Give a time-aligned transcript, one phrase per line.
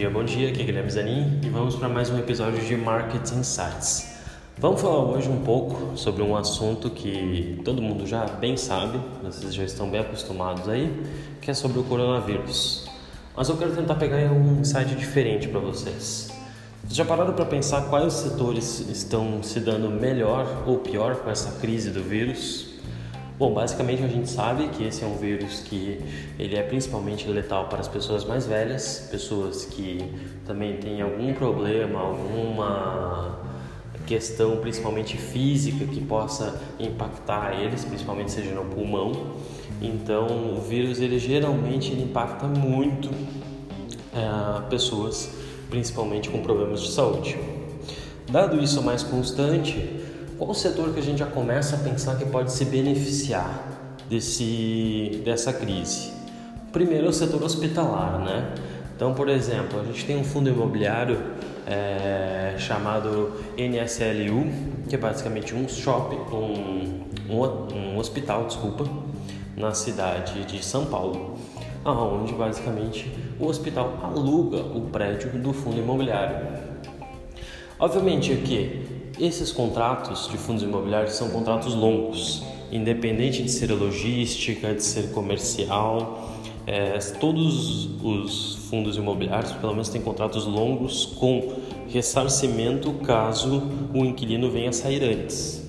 [0.00, 0.48] dia, bom dia.
[0.48, 4.14] Aqui é Guilherme Zanin e vamos para mais um episódio de Market Insights.
[4.56, 9.52] Vamos falar hoje um pouco sobre um assunto que todo mundo já bem sabe, vocês
[9.52, 10.90] já estão bem acostumados aí,
[11.42, 12.88] que é sobre o coronavírus.
[13.36, 16.30] Mas eu quero tentar pegar um insight diferente para vocês.
[16.82, 21.60] Vocês já pararam para pensar quais setores estão se dando melhor ou pior com essa
[21.60, 22.69] crise do vírus?
[23.40, 25.98] Bom, basicamente a gente sabe que esse é um vírus que
[26.38, 30.04] ele é principalmente letal para as pessoas mais velhas, pessoas que
[30.44, 33.40] também têm algum problema, alguma
[34.06, 39.12] questão principalmente física que possa impactar eles, principalmente seja no pulmão.
[39.80, 43.08] Então, o vírus ele geralmente ele impacta muito
[44.14, 45.34] é, pessoas,
[45.70, 47.38] principalmente com problemas de saúde.
[48.30, 49.98] Dado isso mais constante,
[50.40, 53.62] qual o setor que a gente já começa a pensar que pode se beneficiar
[54.08, 56.12] desse, dessa crise?
[56.72, 58.54] Primeiro é o setor hospitalar, né?
[58.96, 61.20] Então, por exemplo, a gente tem um fundo imobiliário
[61.66, 64.50] é, chamado NSLU,
[64.88, 68.88] que é basicamente um shopping, um, um, um hospital, desculpa,
[69.54, 71.36] na cidade de São Paulo,
[71.84, 76.38] onde basicamente o hospital aluga o prédio do fundo imobiliário.
[77.78, 84.82] Obviamente que esses contratos de fundos imobiliários são contratos longos, independente de ser logística, de
[84.82, 86.30] ser comercial.
[86.66, 91.52] É, todos os fundos imobiliários, pelo menos, têm contratos longos com
[91.88, 93.62] ressarcimento caso
[93.92, 95.68] o inquilino venha sair antes.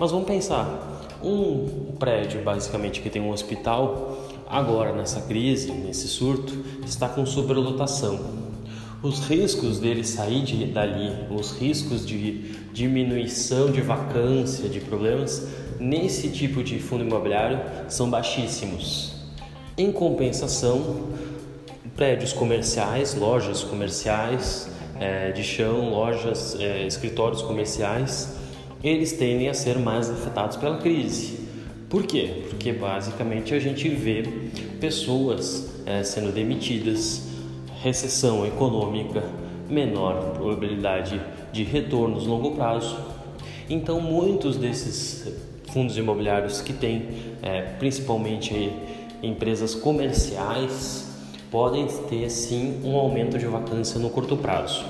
[0.00, 4.16] Mas vamos pensar: um prédio, basicamente, que tem um hospital,
[4.48, 8.47] agora nessa crise, nesse surto, está com superlotação
[9.02, 15.46] os riscos dele sair de, dali, os riscos de diminuição de vacância, de problemas,
[15.78, 19.12] nesse tipo de fundo imobiliário são baixíssimos.
[19.76, 21.06] Em compensação,
[21.94, 24.68] prédios comerciais, lojas comerciais
[24.98, 28.36] é, de chão, lojas, é, escritórios comerciais,
[28.82, 31.38] eles tendem a ser mais afetados pela crise.
[31.88, 32.42] Por quê?
[32.50, 34.22] Porque basicamente a gente vê
[34.80, 37.27] pessoas é, sendo demitidas,
[37.82, 39.22] recessão econômica,
[39.68, 41.20] menor probabilidade
[41.52, 42.96] de retornos longo prazo.
[43.68, 45.32] Então, muitos desses
[45.72, 47.08] fundos imobiliários que têm
[47.42, 48.72] é, principalmente
[49.22, 51.06] empresas comerciais
[51.50, 54.84] podem ter sim um aumento de vacância no curto prazo.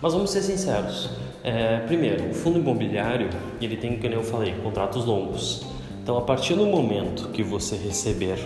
[0.00, 1.10] Mas vamos ser sinceros.
[1.44, 3.28] É, primeiro, o fundo imobiliário
[3.60, 5.64] ele tem, como eu falei, contratos longos.
[6.02, 8.38] Então, a partir do momento que você receber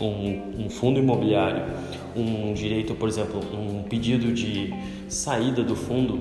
[0.00, 1.62] um, um fundo imobiliário
[2.20, 4.72] um direito, por exemplo, um pedido de
[5.08, 6.20] saída do fundo,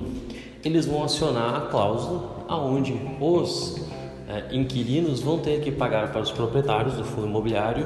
[0.64, 3.82] eles vão acionar a cláusula aonde os
[4.28, 7.86] é, inquilinos vão ter que pagar para os proprietários do fundo imobiliário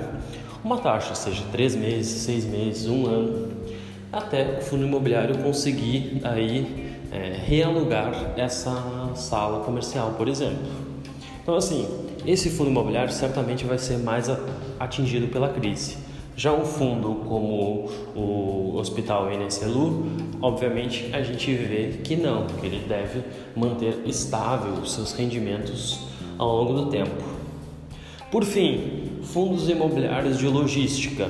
[0.64, 3.52] uma taxa, seja três meses, seis meses, um ano,
[4.12, 10.60] até o fundo imobiliário conseguir aí é, realugar essa sala comercial, por exemplo.
[11.42, 11.88] Então assim,
[12.26, 14.30] esse fundo imobiliário certamente vai ser mais
[14.80, 15.98] atingido pela crise.
[16.40, 20.06] Já um fundo como o Hospital NSLU,
[20.42, 23.24] obviamente a gente vê que não, que ele deve
[23.54, 26.00] manter estável os seus rendimentos
[26.38, 27.22] ao longo do tempo.
[28.32, 31.30] Por fim, fundos imobiliários de logística.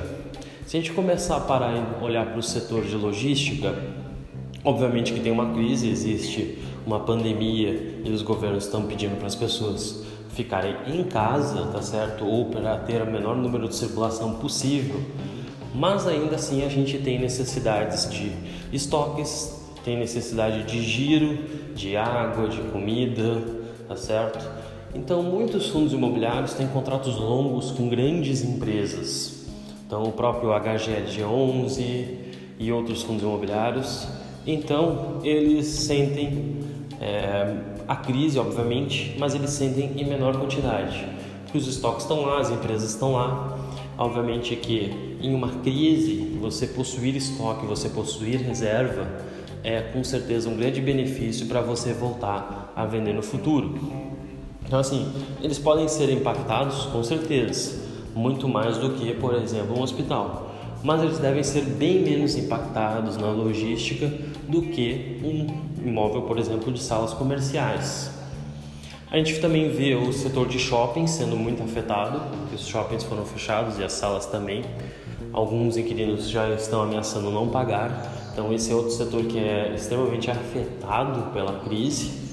[0.64, 3.74] Se a gente começar a parar e olhar para o setor de logística,
[4.64, 6.56] obviamente que tem uma crise, existe
[6.86, 10.04] uma pandemia e os governos estão pedindo para as pessoas
[10.34, 12.24] ficarem em casa, tá certo?
[12.24, 15.00] Ou para ter o menor número de circulação possível.
[15.74, 18.32] Mas ainda assim a gente tem necessidades de
[18.72, 21.38] estoques, tem necessidade de giro,
[21.74, 23.42] de água, de comida,
[23.88, 24.44] tá certo?
[24.94, 29.46] Então muitos fundos imobiliários têm contratos longos com grandes empresas.
[29.86, 32.18] Então o próprio HGLG11
[32.58, 34.08] e outros fundos imobiliários.
[34.46, 36.58] Então eles sentem
[37.00, 37.56] é,
[37.90, 41.04] a crise, obviamente, mas eles sentem em menor quantidade,
[41.42, 43.58] porque os estoques estão lá, as empresas estão lá.
[43.98, 49.08] Obviamente que em uma crise, você possuir estoque, você possuir reserva,
[49.64, 53.74] é com certeza um grande benefício para você voltar a vender no futuro.
[54.64, 55.10] Então, assim,
[55.42, 57.76] eles podem ser impactados com certeza,
[58.14, 60.50] muito mais do que, por exemplo, um hospital
[60.82, 64.10] mas eles devem ser bem menos impactados na logística
[64.48, 65.46] do que um
[65.84, 68.10] imóvel, por exemplo, de salas comerciais.
[69.10, 72.20] A gente também vê o setor de shopping sendo muito afetado,
[72.54, 74.64] os shoppings foram fechados e as salas também.
[75.32, 80.30] Alguns inquilinos já estão ameaçando não pagar, então esse é outro setor que é extremamente
[80.30, 82.30] afetado pela crise.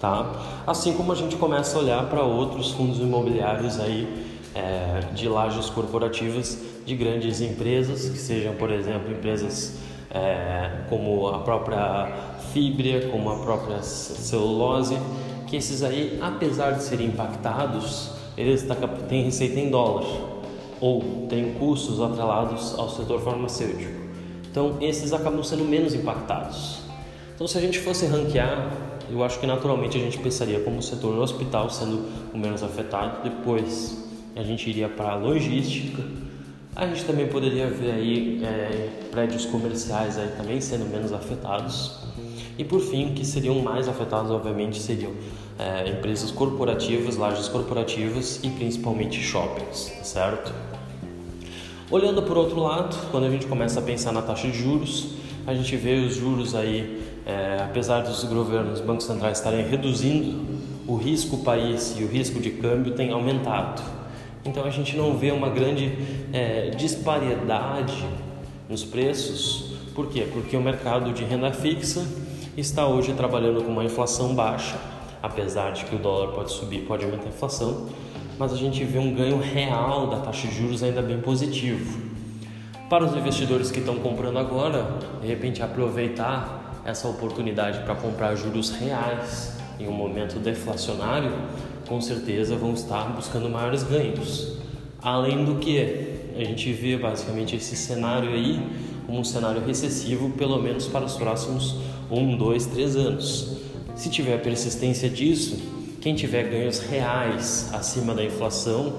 [0.00, 0.62] Tá?
[0.66, 5.70] Assim como a gente começa a olhar para outros fundos imobiliários aí é, de lajes
[5.70, 9.78] corporativas de grandes empresas, que sejam, por exemplo, empresas
[10.10, 14.96] é, como a própria fibra, como a própria celulose,
[15.46, 18.74] que esses aí, apesar de serem impactados, eles tá
[19.08, 20.06] têm receita em dólar
[20.80, 23.92] ou têm custos atrelados ao setor farmacêutico.
[24.50, 26.78] Então, esses acabam sendo menos impactados.
[27.34, 28.70] Então, se a gente fosse ranquear,
[29.10, 33.22] eu acho que naturalmente a gente pensaria como o setor hospital sendo o menos afetado,
[33.22, 34.04] depois
[34.36, 36.02] a gente iria para a logística,
[36.76, 41.98] a gente também poderia ver aí é, prédios comerciais aí também sendo menos afetados.
[42.58, 45.12] E por fim, que seriam mais afetados, obviamente, seriam
[45.56, 50.52] é, empresas corporativas, lajes corporativas e principalmente shoppings, certo?
[51.88, 55.10] Olhando por outro lado, quando a gente começa a pensar na taxa de juros,
[55.46, 60.96] a gente vê os juros aí, é, apesar dos governos, bancos centrais estarem reduzindo, o
[60.96, 63.82] risco país e o risco de câmbio tem aumentado.
[64.44, 65.92] Então a gente não vê uma grande
[66.32, 68.04] é, disparidade
[68.68, 69.74] nos preços.
[69.94, 70.26] Por quê?
[70.32, 72.06] Porque o mercado de renda fixa
[72.60, 74.76] está hoje trabalhando com uma inflação baixa,
[75.22, 77.86] apesar de que o dólar pode subir, pode aumentar a inflação,
[78.36, 82.00] mas a gente vê um ganho real da taxa de juros ainda bem positivo.
[82.90, 88.70] Para os investidores que estão comprando agora, de repente aproveitar essa oportunidade para comprar juros
[88.70, 91.30] reais em um momento deflacionário,
[91.86, 94.58] com certeza vão estar buscando maiores ganhos.
[95.00, 98.60] Além do que a gente vê basicamente esse cenário aí
[99.06, 101.76] como um cenário recessivo, pelo menos para os próximos
[102.10, 103.56] um, dois, três anos.
[103.94, 105.56] Se tiver persistência disso,
[106.00, 108.94] quem tiver ganhos reais acima da inflação,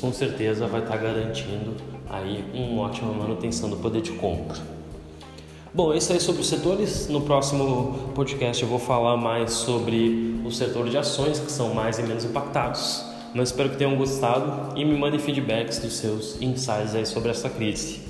[0.00, 1.74] com certeza vai estar garantindo
[2.08, 4.56] aí uma ótima manutenção do poder de compra.
[5.74, 7.08] Bom, é isso aí sobre os setores.
[7.08, 11.98] No próximo podcast eu vou falar mais sobre o setor de ações, que são mais
[11.98, 13.04] e menos impactados.
[13.34, 17.50] Mas espero que tenham gostado e me mandem feedbacks dos seus insights aí sobre essa
[17.50, 18.00] crise.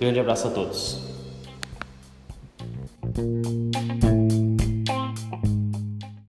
[0.00, 0.98] Grande abraço a todos.